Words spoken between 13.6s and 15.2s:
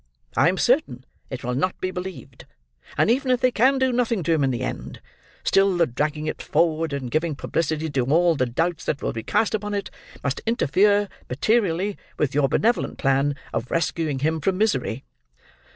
rescuing him from misery."